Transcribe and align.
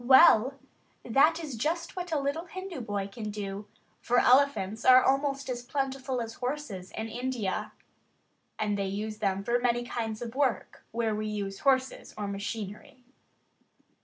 Well, 0.03 0.55
that 1.05 1.39
is 1.39 1.53
just 1.55 1.95
what 1.95 2.11
a 2.11 2.17
little 2.19 2.45
Hindu 2.47 2.81
boy 2.81 3.07
can 3.07 3.29
do, 3.29 3.67
for 4.01 4.17
elephants 4.17 4.83
are 4.83 5.03
almost 5.03 5.47
as 5.47 5.61
plentiful 5.61 6.19
as 6.23 6.33
horses 6.33 6.89
in 6.97 7.07
India; 7.07 7.73
and 8.57 8.79
they 8.79 8.87
use 8.87 9.19
them 9.19 9.43
for 9.43 9.59
many 9.59 9.83
kinds 9.83 10.19
of 10.23 10.33
work 10.33 10.83
where 10.89 11.13
we 11.13 11.27
use 11.27 11.59
horses 11.59 12.15
or 12.17 12.27
machinery. 12.27 13.03